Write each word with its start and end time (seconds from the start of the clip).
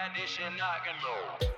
condition 0.00 0.52
and 0.88 0.98
roll. 1.06 1.50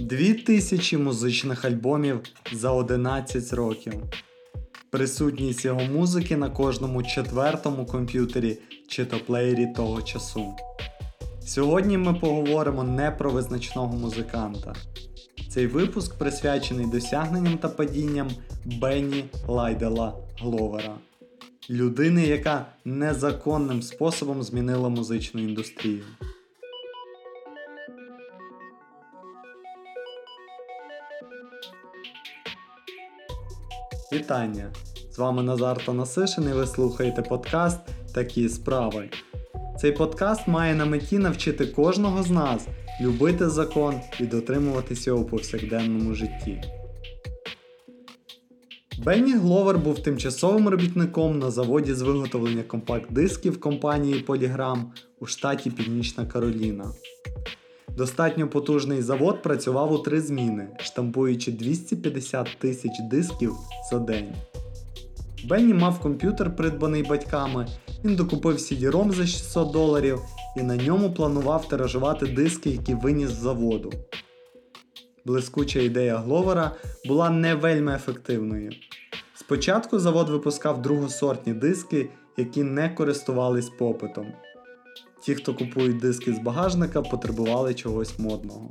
Дві 0.00 0.34
тисячі 0.34 0.96
музичних 0.96 1.64
альбомів 1.64 2.20
за 2.52 2.70
11 2.70 3.52
років. 3.52 3.92
Присутність 4.90 5.64
його 5.64 5.80
музики 5.80 6.36
на 6.36 6.50
кожному 6.50 7.02
четвертому 7.02 7.86
комп'ютері 7.86 8.58
чи 8.88 9.04
то 9.04 9.18
плеєрі 9.20 9.66
того 9.76 10.02
часу. 10.02 10.56
Сьогодні 11.46 11.98
ми 11.98 12.14
поговоримо 12.14 12.84
не 12.84 13.10
про 13.10 13.30
визначного 13.30 13.96
музиканта. 13.96 14.74
Цей 15.50 15.66
випуск 15.66 16.18
присвячений 16.18 16.86
досягненням 16.86 17.58
та 17.58 17.68
падінням 17.68 18.28
Бенні 18.64 19.24
Лайдела 19.46 20.14
Гловера, 20.38 20.98
людини, 21.70 22.26
яка 22.26 22.66
незаконним 22.84 23.82
способом 23.82 24.42
змінила 24.42 24.88
музичну 24.88 25.40
індустрію. 25.40 26.02
Вітання! 34.12 34.72
З 35.10 35.18
вами 35.18 35.42
Назар 35.42 35.84
Танасишин 35.84 36.44
і 36.44 36.52
ви 36.52 36.66
слухаєте 36.66 37.22
подкаст 37.22 37.80
Такі 38.14 38.48
справи. 38.48 39.10
Цей 39.80 39.92
подкаст 39.92 40.48
має 40.48 40.74
на 40.74 40.84
меті 40.84 41.18
навчити 41.18 41.66
кожного 41.66 42.22
з 42.22 42.30
нас 42.30 42.66
любити 43.00 43.48
закон 43.48 44.00
і 44.20 44.26
дотримуватися 44.26 45.10
його 45.10 45.22
у 45.22 45.24
повсякденному 45.24 46.14
житті. 46.14 46.77
Бенні 49.04 49.32
Гловер 49.32 49.78
був 49.78 50.02
тимчасовим 50.02 50.68
робітником 50.68 51.38
на 51.38 51.50
заводі 51.50 51.94
з 51.94 52.02
виготовлення 52.02 52.62
компакт-дисків 52.62 53.60
компанії 53.60 54.24
Polygram 54.28 54.82
у 55.20 55.26
штаті 55.26 55.70
Північна 55.70 56.26
Кароліна. 56.26 56.92
Достатньо 57.96 58.48
потужний 58.48 59.02
завод 59.02 59.42
працював 59.42 59.92
у 59.92 59.98
три 59.98 60.20
зміни, 60.20 60.68
штампуючи 60.80 61.52
250 61.52 62.48
тисяч 62.58 62.92
дисків 63.10 63.54
за 63.90 63.98
день. 63.98 64.34
Бенні 65.48 65.74
мав 65.74 66.00
комп'ютер, 66.00 66.56
придбаний 66.56 67.02
батьками, 67.02 67.66
він 68.04 68.16
докупив 68.16 68.56
CD-ROM 68.56 69.12
за 69.12 69.26
600 69.26 69.72
доларів 69.72 70.20
і 70.56 70.62
на 70.62 70.76
ньому 70.76 71.12
планував 71.12 71.68
тиражувати 71.68 72.26
диски, 72.26 72.70
які 72.70 72.94
виніс 72.94 73.28
з 73.28 73.42
заводу. 73.42 73.92
Блискуча 75.24 75.80
ідея 75.80 76.16
Гловера 76.16 76.70
була 77.04 77.30
не 77.30 77.54
вельми 77.54 77.94
ефективною. 77.94 78.70
Спочатку 79.48 79.98
завод 79.98 80.28
випускав 80.28 80.82
другосортні 80.82 81.52
диски, 81.52 82.10
які 82.36 82.62
не 82.62 82.88
користувались 82.88 83.68
попитом. 83.68 84.26
Ті, 85.22 85.34
хто 85.34 85.54
купують 85.54 86.00
диски 86.00 86.32
з 86.32 86.38
багажника, 86.38 87.02
потребували 87.02 87.74
чогось 87.74 88.18
модного. 88.18 88.68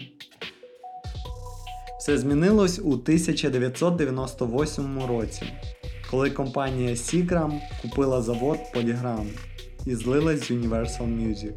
Все 2.00 2.17
змінилось 2.17 2.80
у 2.80 2.92
1998 2.92 5.00
році, 5.08 5.44
коли 6.11 6.30
компанія 6.30 6.89
Seagram 6.89 7.59
купила 7.81 8.22
завод 8.22 8.58
Polygram 8.75 9.28
і 9.86 9.95
злилась 9.95 10.39
з 10.39 10.52
Universal 10.52 11.08
Music. 11.08 11.53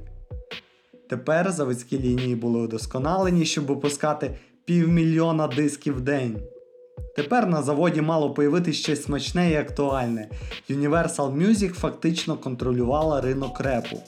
Тепер 1.11 1.53
заводські 1.53 1.98
лінії 1.98 2.35
були 2.35 2.61
удосконалені, 2.61 3.45
щоб 3.45 3.67
випускати 3.67 4.39
півмільйона 4.65 5.47
дисків 5.47 5.97
в 5.97 6.01
день. 6.01 6.43
Тепер 7.16 7.47
на 7.47 7.62
заводі 7.62 8.00
мало 8.00 8.30
появитися 8.34 8.78
щось 8.78 9.03
смачне 9.03 9.50
і 9.50 9.56
актуальне. 9.56 10.28
Universal 10.70 11.36
Music 11.36 11.72
фактично 11.72 12.36
контролювала 12.36 13.20
ринок 13.20 13.61
репу. 13.61 14.02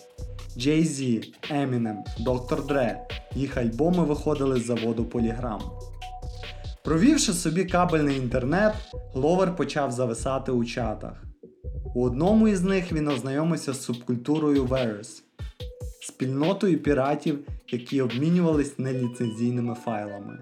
Jay-Z, 0.56 1.24
Eminem, 1.50 1.96
Dr. 2.26 2.66
Dre. 2.66 2.96
Їх 3.34 3.56
альбоми 3.56 4.04
виходили 4.04 4.60
з 4.60 4.66
заводу 4.66 5.02
Polygram. 5.04 5.60
Провівши 6.84 7.32
собі 7.32 7.64
кабельний 7.64 8.16
інтернет, 8.16 8.74
Гловер 9.14 9.56
почав 9.56 9.92
зависати 9.92 10.52
у 10.52 10.64
чатах. 10.64 11.24
У 11.94 12.04
одному 12.04 12.48
із 12.48 12.62
них 12.62 12.92
він 12.92 13.08
ознайомився 13.08 13.72
з 13.72 13.82
субкультурою 13.82 14.64
Verse, 14.64 15.22
спільнотою 16.00 16.78
піратів, 16.78 17.38
які 17.68 18.02
обмінювались 18.02 18.78
неліцензійними 18.78 19.74
файлами. 19.74 20.38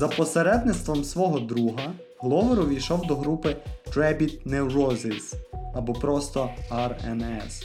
За 0.00 0.08
посередництвом 0.08 1.04
свого 1.04 1.40
друга 1.40 1.92
Гловер 2.20 2.60
увійшов 2.60 3.06
до 3.06 3.16
групи 3.16 3.56
Rabbit 3.96 4.46
Neurosis 4.46 5.34
або 5.74 5.92
просто 5.92 6.50
RNS. 6.70 7.64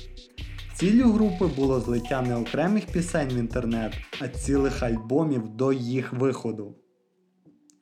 Ціллю 0.76 1.12
групи 1.12 1.46
було 1.56 1.80
злиття 1.80 2.22
не 2.22 2.36
окремих 2.36 2.86
пісень 2.86 3.30
в 3.30 3.38
інтернет, 3.38 3.94
а 4.22 4.28
цілих 4.28 4.84
альбомів 4.84 5.50
до 5.50 5.74
їх 5.74 6.14
виходу. 6.14 6.76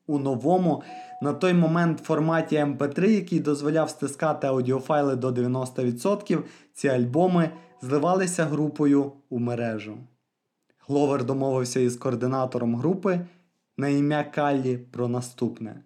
У 0.08 0.20
новому 0.20 0.84
на 1.22 1.34
той 1.34 1.54
момент 1.54 2.00
форматі 2.00 2.56
MP3, 2.56 3.10
який 3.10 3.40
дозволяв 3.40 3.90
стискати 3.90 4.48
аудіофайли 4.48 5.16
до 5.16 5.30
90%, 5.30 6.44
ці 6.74 6.88
альбоми 6.88 7.50
зливалися 7.82 8.46
групою 8.46 9.12
у 9.30 9.40
мережу. 9.40 9.98
Гловер 10.88 11.24
домовився 11.24 11.80
із 11.80 11.96
координатором 11.96 12.76
групи 12.76 13.26
на 13.78 13.88
ім'я 13.88 14.24
Каллі 14.24 14.78
про 14.78 15.08
наступне. 15.08 15.84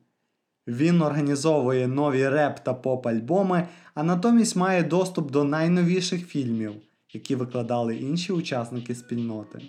Він 0.67 1.01
організовує 1.01 1.87
нові 1.87 2.29
реп 2.29 2.59
та 2.59 2.73
поп-альбоми, 2.73 3.67
а 3.93 4.03
натомість 4.03 4.55
має 4.55 4.83
доступ 4.83 5.31
до 5.31 5.43
найновіших 5.43 6.27
фільмів, 6.27 6.73
які 7.13 7.35
викладали 7.35 7.95
інші 7.95 8.33
учасники 8.33 8.95
спільноти. 8.95 9.61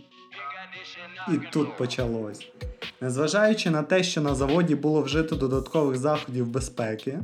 І 1.29 1.53
тут 1.53 1.77
почалось. 1.77 2.49
Незважаючи 3.01 3.71
на 3.71 3.83
те, 3.83 4.03
що 4.03 4.21
на 4.21 4.35
заводі 4.35 4.75
було 4.75 5.03
вжито 5.03 5.37
додаткових 5.37 5.97
заходів 5.97 6.49
безпеки, 6.49 7.19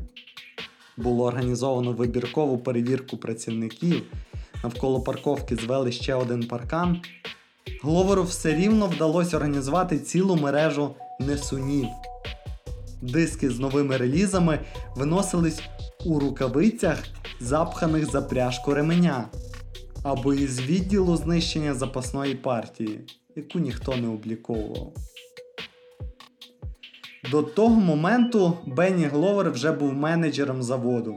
було 0.96 1.24
організовано 1.24 1.92
вибіркову 1.92 2.58
перевірку 2.58 3.16
працівників, 3.16 4.02
навколо 4.62 5.00
парковки 5.00 5.56
звели 5.56 5.92
ще 5.92 6.14
один 6.14 6.46
паркан, 6.46 7.00
Гловеру 7.82 8.22
все 8.22 8.54
рівно 8.54 8.86
вдалося 8.86 9.36
організувати 9.36 9.98
цілу 9.98 10.36
мережу 10.36 10.94
несунів. 11.20 11.88
Диски 13.02 13.50
з 13.50 13.58
новими 13.58 13.96
релізами 13.96 14.58
виносились 14.96 15.62
у 16.04 16.18
рукавицях, 16.18 16.98
запханих 17.40 18.10
за 18.10 18.22
пряжку 18.22 18.74
ременя, 18.74 19.28
або 20.02 20.34
із 20.34 20.60
відділу 20.60 21.16
знищення 21.16 21.74
запасної 21.74 22.34
партії, 22.34 23.00
яку 23.36 23.58
ніхто 23.58 23.96
не 23.96 24.08
обліковував. 24.08 24.92
До 27.30 27.42
того 27.42 27.80
моменту 27.80 28.58
Бенні 28.66 29.04
Гловер 29.04 29.50
вже 29.50 29.72
був 29.72 29.92
менеджером 29.92 30.62
заводу. 30.62 31.14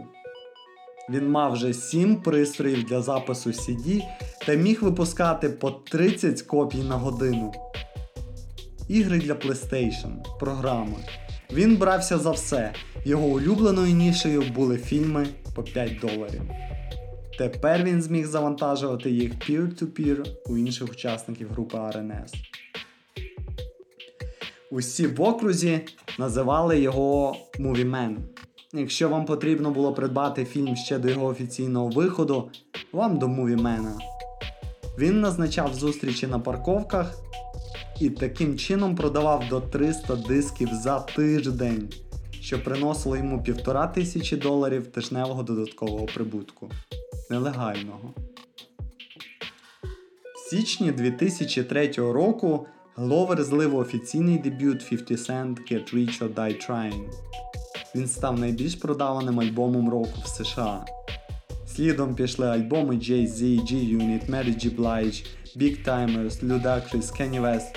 Він 1.09 1.29
мав 1.29 1.53
вже 1.53 1.73
7 1.73 2.16
пристроїв 2.16 2.84
для 2.84 3.01
запису 3.01 3.50
CD 3.50 4.01
та 4.45 4.53
міг 4.53 4.84
випускати 4.84 5.50
по 5.50 5.72
30 5.72 6.41
копій 6.41 6.84
на 6.84 6.95
годину. 6.95 7.53
Ігри 8.88 9.19
для 9.19 9.34
PlayStation, 9.34 10.40
програми. 10.40 10.96
Він 11.53 11.78
брався 11.78 12.17
за 12.17 12.31
все. 12.31 12.73
Його 13.06 13.25
улюбленою 13.25 13.94
нішею 13.94 14.44
були 14.56 14.78
фільми 14.78 15.28
по 15.56 15.63
5 15.63 16.00
доларів. 16.00 16.41
Тепер 17.38 17.84
він 17.84 18.01
зміг 18.01 18.25
завантажувати 18.25 19.12
їх 19.12 19.34
peer-to-peer 19.34 20.25
у 20.46 20.57
інших 20.57 20.90
учасників 20.90 21.50
групи 21.51 21.78
RNS. 21.78 22.34
Усі 24.72 25.08
в 25.08 25.22
окрузі 25.22 25.79
називали 26.20 26.79
його 26.79 27.37
Movie 27.59 28.17
Якщо 28.73 29.09
вам 29.09 29.25
потрібно 29.25 29.72
було 29.72 29.93
придбати 29.93 30.46
фільм 30.46 30.75
ще 30.75 30.99
до 30.99 31.09
його 31.09 31.25
офіційного 31.25 31.90
виходу, 31.90 32.49
вам 32.91 33.19
до 33.19 33.28
Мувімена. 33.28 33.99
Він 34.99 35.22
назначав 35.22 35.73
зустрічі 35.73 36.28
на 36.28 36.40
парковках 36.40 37.14
і 38.02 38.09
таким 38.09 38.58
чином 38.58 38.96
продавав 38.96 39.43
до 39.49 39.61
300 39.61 40.16
дисків 40.16 40.69
за 40.73 40.99
тиждень, 40.99 41.90
що 42.31 42.64
приносило 42.64 43.17
йому 43.17 43.43
півтора 43.43 43.87
тисячі 43.87 44.37
доларів 44.37 44.87
тижневого 44.87 45.43
додаткового 45.43 46.05
прибутку. 46.05 46.70
Нелегального. 47.29 48.13
В 50.35 50.49
січні 50.49 50.91
2003 50.91 51.87
року 51.87 52.67
Гловер 52.96 53.43
злив 53.43 53.75
офіційний 53.75 54.37
дебют 54.37 54.90
50 54.90 55.11
Cent 55.11 55.72
Get 55.72 55.93
Rich 55.93 56.22
or 56.22 56.34
Die 56.34 56.70
Trying. 56.70 57.09
Він 57.97 58.08
став 58.08 58.40
найбільш 58.40 58.76
продаваним 58.76 59.40
альбомом 59.40 59.90
року 59.90 60.14
в 60.23 60.28
США. 60.28 60.85
Слідом 61.67 62.16
пішли 62.16 62.47
альбоми 62.47 62.96
Jay-Z, 62.96 63.41
G-Unit, 63.41 64.29
Mary 64.29 64.66
G. 64.66 64.76
Blige, 64.76 65.26
Big 65.58 65.88
Timers, 65.88 66.44
Ludacris, 66.44 67.22
Kanye 67.22 67.41
West. 67.41 67.76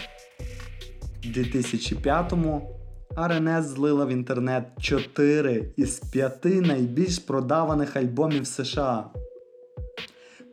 У 1.25 1.29
2005-му 1.29 2.77
RNS 3.17 3.63
злила 3.63 4.05
в 4.05 4.11
інтернет 4.11 4.65
4 4.81 5.73
із 5.77 5.99
5 5.99 6.45
найбільш 6.45 7.19
продаваних 7.19 7.97
альбомів 7.97 8.47
США. 8.47 9.11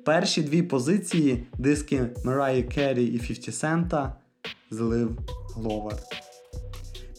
Перші 0.05 0.41
дві 0.41 0.61
позиції 0.61 1.47
диски 1.57 2.01
Mariah 2.25 2.77
Carey 2.77 3.15
і 3.15 3.17
50 3.17 3.55
Cent 3.55 4.11
злив 4.71 5.17
Гловер. 5.55 5.97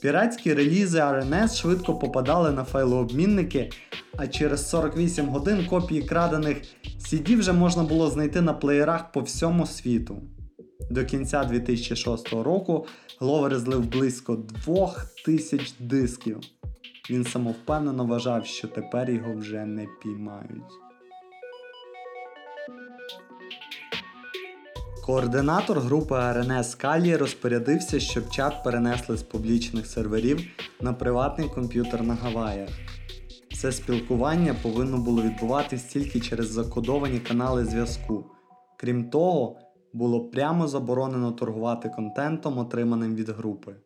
Піратські 0.03 0.55
релізи 0.55 0.99
RNS 0.99 1.55
швидко 1.55 1.99
попадали 1.99 2.51
на 2.51 2.65
файлообмінники, 2.65 3.71
а 4.17 4.27
через 4.27 4.69
48 4.69 5.27
годин 5.27 5.67
копії 5.67 6.03
крадених 6.03 6.63
CD 7.01 7.39
вже 7.39 7.53
можна 7.53 7.83
було 7.83 8.11
знайти 8.11 8.41
на 8.41 8.53
плеєрах 8.53 9.13
по 9.13 9.21
всьому 9.21 9.67
світу. 9.67 10.23
До 10.91 11.05
кінця 11.05 11.45
2006 11.45 12.33
року 12.33 12.87
Гловер 13.21 13.59
злив 13.59 13.87
близько 13.87 14.37
2000 14.37 15.75
дисків. 15.81 16.39
Він 17.11 17.25
самовпевнено 17.25 18.05
вважав, 18.05 18.47
що 18.47 18.69
тепер 18.69 19.11
його 19.11 19.35
вже 19.35 19.67
не 19.67 19.87
піймають. 20.03 20.88
Координатор 25.09 25.81
групи 25.81 26.15
RNS 26.15 26.81
Калі 26.81 27.17
розпорядився, 27.17 28.01
щоб 28.01 28.31
чат 28.31 28.65
перенесли 28.65 29.17
з 29.17 29.23
публічних 29.23 29.87
серверів 29.87 30.41
на 30.81 30.93
приватний 30.93 31.49
комп'ютер 31.49 32.03
на 32.03 32.15
Гаваях. 32.15 32.69
Це 33.61 33.73
спілкування 33.73 34.57
повинно 34.63 34.99
було 34.99 35.23
відбуватись 35.23 35.85
тільки 35.85 36.21
через 36.21 36.51
закодовані 36.51 37.19
канали 37.19 37.65
зв'язку. 37.65 38.25
Крім 38.77 39.11
того, 39.11 39.57
було 39.93 40.31
прямо 40.31 40.69
заборонено 40.69 41.33
торгувати 41.33 41.89
контентом, 41.89 42.59
отриманим 42.59 43.15
від 43.15 43.29
групи. 43.29 43.77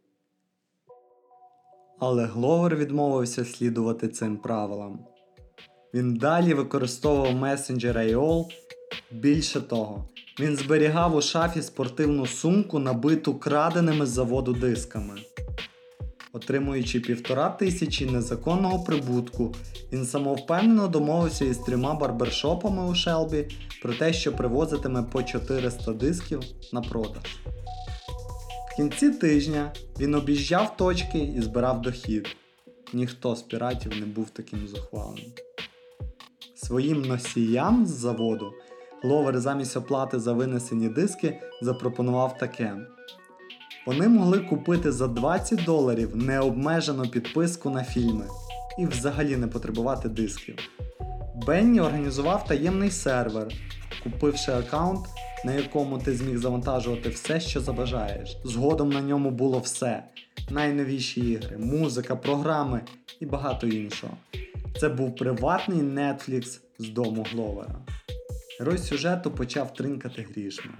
Але 1.98 2.24
Гловер 2.24 2.76
відмовився 2.76 3.44
слідувати 3.44 4.08
цим 4.08 4.36
правилам. 4.36 4.98
Він 5.94 6.16
далі 6.16 6.54
використовував 6.54 7.34
месенджер 7.34 7.96
AOL. 7.96 8.44
Більше 9.10 9.60
того, 9.60 10.08
він 10.40 10.56
зберігав 10.56 11.16
у 11.16 11.22
шафі 11.22 11.62
спортивну 11.62 12.26
сумку, 12.26 12.78
набиту 12.78 13.34
краденими 13.34 14.06
з 14.06 14.08
заводу 14.08 14.52
дисками. 14.52 15.14
Отримуючи 16.32 17.00
півтора 17.00 17.48
тисячі 17.48 18.06
незаконного 18.06 18.84
прибутку, 18.84 19.54
він 19.92 20.06
самовпевнено 20.06 20.88
домовився 20.88 21.44
із 21.44 21.58
трьома 21.58 21.94
барбершопами 21.94 22.90
у 22.90 22.94
Шелбі 22.94 23.48
про 23.82 23.92
те, 23.92 24.12
що 24.12 24.32
привозитиме 24.32 25.02
по 25.02 25.22
400 25.22 25.92
дисків 25.92 26.40
на 26.72 26.80
продаж. 26.80 27.36
В 28.72 28.76
кінці 28.76 29.10
тижня 29.10 29.72
він 30.00 30.14
об'їжджав 30.14 30.76
точки 30.76 31.18
і 31.18 31.42
збирав 31.42 31.82
дохід. 31.82 32.36
Ніхто 32.92 33.36
з 33.36 33.42
піратів 33.42 34.00
не 34.00 34.06
був 34.06 34.30
таким 34.30 34.68
зухвалим. 34.68 35.24
Своїм 36.54 37.02
носіям 37.02 37.86
з 37.86 37.90
заводу 37.90 38.52
Гловер 39.02 39.40
замість 39.40 39.76
оплати 39.76 40.20
за 40.20 40.32
винесені 40.32 40.88
диски 40.88 41.40
запропонував 41.62 42.38
таке. 42.38 42.76
Вони 43.86 44.08
могли 44.08 44.38
купити 44.38 44.92
за 44.92 45.08
20 45.08 45.64
доларів 45.64 46.16
необмежену 46.16 47.08
підписку 47.08 47.70
на 47.70 47.84
фільми 47.84 48.24
і 48.78 48.86
взагалі 48.86 49.36
не 49.36 49.46
потребувати 49.46 50.08
дисків. 50.08 50.58
Бенні 51.46 51.80
організував 51.80 52.44
таємний 52.44 52.90
сервер, 52.90 53.48
купивши 54.02 54.52
аккаунт, 54.52 55.06
на 55.44 55.52
якому 55.52 55.98
ти 55.98 56.14
зміг 56.14 56.38
завантажувати 56.38 57.08
все, 57.08 57.40
що 57.40 57.60
забажаєш. 57.60 58.36
Згодом 58.44 58.90
на 58.90 59.00
ньому 59.00 59.30
було 59.30 59.58
все: 59.58 60.04
найновіші 60.50 61.20
ігри, 61.20 61.58
музика, 61.58 62.16
програми 62.16 62.80
і 63.20 63.26
багато 63.26 63.66
іншого. 63.66 64.12
Це 64.80 64.88
був 64.88 65.16
приватний 65.16 65.78
Netflix 65.78 66.60
з 66.78 66.88
дому 66.88 67.26
Гловера. 67.32 67.74
Герой 68.62 68.78
сюжету 68.78 69.30
почав 69.30 69.74
тринкати 69.74 70.22
грішми. 70.22 70.72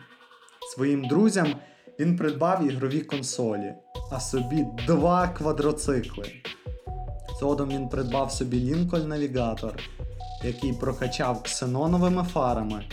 Своїм 0.75 1.05
друзям 1.05 1.55
він 2.01 2.17
придбав 2.17 2.67
ігрові 2.67 3.01
консолі, 3.01 3.75
а 4.11 4.21
собі 4.21 4.67
два 4.87 5.29
квадроцикли. 5.29 6.33
Згодом 7.39 7.69
він 7.69 7.89
придбав 7.89 8.33
собі 8.33 8.57
Lincoln 8.57 9.07
Navigator, 9.07 9.73
який 10.45 10.73
прокачав 10.73 11.43
ксеноновими 11.43 12.25
фарами, 12.25 12.85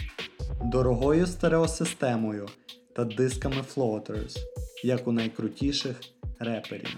дорогою 0.64 1.28
стереосистемою 1.28 2.48
та 2.96 3.04
дисками 3.04 3.64
Floaters, 3.76 4.38
як 4.84 5.08
у 5.08 5.12
найкрутіших 5.12 6.02
реперів. 6.40 6.98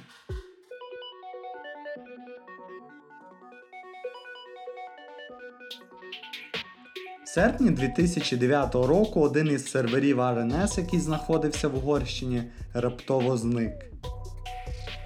Серпні 7.33 7.69
2009 7.69 8.75
року 8.75 9.21
один 9.21 9.47
із 9.47 9.71
серверів 9.71 10.19
RNS, 10.19 10.79
який 10.79 10.99
знаходився 10.99 11.67
в 11.67 11.75
Угорщині, 11.75 12.43
раптово 12.73 13.37
зник. 13.37 13.73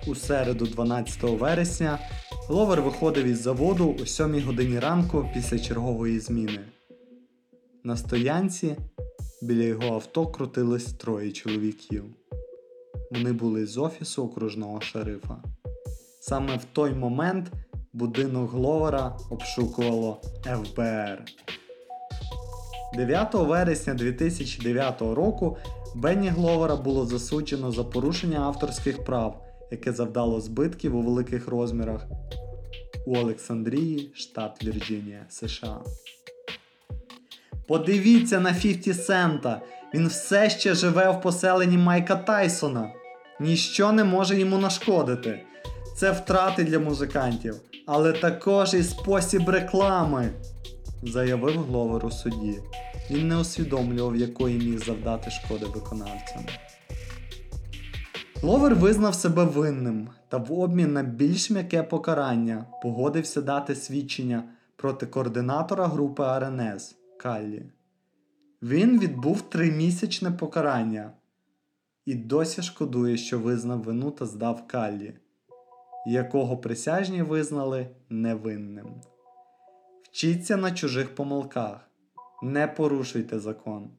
У 0.07 0.15
середу 0.15 0.65
12 0.65 1.23
вересня 1.23 1.99
Гловер 2.49 2.81
виходив 2.81 3.25
із 3.25 3.41
заводу 3.41 3.95
о 4.03 4.05
7 4.05 4.41
годині 4.41 4.79
ранку 4.79 5.29
після 5.33 5.59
чергової 5.59 6.19
зміни. 6.19 6.59
На 7.83 7.97
стоянці 7.97 8.75
біля 9.41 9.63
його 9.63 9.93
авто 9.93 10.27
крутились 10.27 10.93
троє 10.93 11.31
чоловіків. 11.31 12.03
Вони 13.11 13.33
були 13.33 13.65
з 13.65 13.77
офісу 13.77 14.23
окружного 14.23 14.81
шерифа. 14.81 15.37
Саме 16.21 16.57
в 16.57 16.63
той 16.73 16.93
момент 16.93 17.51
будинок 17.93 18.51
Гловера 18.51 19.17
обшукувало 19.29 20.21
ФБР. 20.43 21.23
9 22.95 23.33
вересня 23.33 23.93
2009 23.93 25.01
року 25.01 25.57
Бенні 25.95 26.29
Гловера 26.29 26.75
було 26.75 27.05
засуджено 27.05 27.71
за 27.71 27.83
порушення 27.83 28.39
авторських 28.39 29.03
прав, 29.03 29.41
яке 29.71 29.91
завдало 29.91 30.41
збитків 30.41 30.95
у 30.95 31.01
великих 31.01 31.47
розмірах 31.47 32.07
у 33.05 33.17
Олександрії, 33.17 34.11
штат 34.15 34.63
Вірджинія, 34.63 35.25
США. 35.29 35.81
Подивіться 37.67 38.39
на 38.39 38.53
50 38.53 39.05
Сента. 39.05 39.61
Він 39.93 40.07
все 40.07 40.49
ще 40.49 40.73
живе 40.73 41.09
в 41.09 41.21
поселенні 41.21 41.77
Майка 41.77 42.15
Тайсона. 42.15 42.91
Ніщо 43.39 43.91
не 43.91 44.03
може 44.03 44.39
йому 44.39 44.57
нашкодити. 44.57 45.41
Це 45.97 46.11
втрати 46.11 46.63
для 46.63 46.79
музикантів, 46.79 47.55
але 47.85 48.13
також 48.13 48.73
і 48.73 48.83
спосіб 48.83 49.49
реклами, 49.49 50.29
заявив 51.03 51.63
Гловер 51.63 52.05
у 52.05 52.11
суді. 52.11 52.59
Він 53.11 53.27
не 53.27 53.37
усвідомлював, 53.37 54.15
якої 54.15 54.57
міг 54.57 54.85
завдати 54.85 55.31
шкоди 55.31 55.65
виконавцям. 55.65 56.45
Гловер 58.41 58.75
визнав 58.75 59.15
себе 59.15 59.43
винним 59.43 60.09
та 60.29 60.37
в 60.37 60.53
обмін 60.53 60.93
на 60.93 61.03
більш 61.03 61.49
м'яке 61.49 61.83
покарання 61.83 62.65
погодився 62.83 63.41
дати 63.41 63.75
свідчення 63.75 64.43
проти 64.75 65.05
координатора 65.05 65.87
групи 65.87 66.23
РНС 66.23 66.95
Каллі. 67.19 67.65
Він 68.61 68.99
відбув 68.99 69.41
тримісячне 69.41 70.31
покарання 70.31 71.11
і 72.05 72.15
досі 72.15 72.61
шкодує, 72.61 73.17
що 73.17 73.39
визнав 73.39 73.83
вину 73.83 74.11
та 74.11 74.25
здав 74.25 74.67
Каллі, 74.67 75.13
якого 76.07 76.57
присяжні 76.57 77.21
визнали 77.21 77.87
невинним. 78.09 79.01
Вчіться 80.15 80.57
на 80.57 80.71
чужих 80.71 81.15
помилках, 81.15 81.89
не 82.43 82.67
порушуйте 82.67 83.39
закон. 83.39 83.89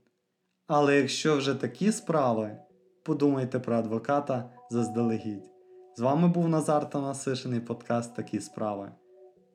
Але 0.67 0.97
якщо 0.97 1.37
вже 1.37 1.55
такі 1.55 1.93
справи, 1.93 2.57
подумайте 3.03 3.59
про 3.59 3.77
адвоката 3.77 4.51
заздалегідь. 4.71 5.51
З 5.97 6.01
вами 6.01 6.29
був 6.29 6.49
Назар 6.49 6.91
та 6.91 7.01
насишений 7.01 7.61
подкаст 7.61 8.17
Такі 8.17 8.41
справи. 8.41 8.93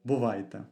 Бувайте! 0.04 0.64